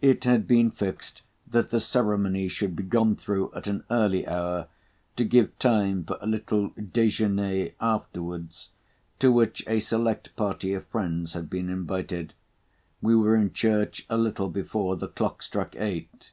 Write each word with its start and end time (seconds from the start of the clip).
It 0.00 0.24
had 0.24 0.46
been 0.46 0.70
fixed 0.70 1.20
that 1.46 1.68
the 1.68 1.80
ceremony 1.80 2.48
should 2.48 2.74
be 2.74 2.82
gone 2.82 3.14
through 3.14 3.52
at 3.54 3.66
an 3.66 3.84
early 3.90 4.26
hour, 4.26 4.68
to 5.16 5.24
give 5.26 5.58
time 5.58 6.02
for 6.02 6.16
a 6.22 6.26
little 6.26 6.70
déjeuné 6.70 7.74
afterwards, 7.78 8.70
to 9.18 9.30
which 9.30 9.62
a 9.66 9.80
select 9.80 10.34
party 10.34 10.72
of 10.72 10.86
friends 10.86 11.34
had 11.34 11.50
been 11.50 11.68
invited. 11.68 12.32
We 13.02 13.14
were 13.14 13.36
in 13.36 13.52
church 13.52 14.06
a 14.08 14.16
little 14.16 14.48
before 14.48 14.96
the 14.96 15.08
clock 15.08 15.42
struck 15.42 15.76
eight. 15.76 16.30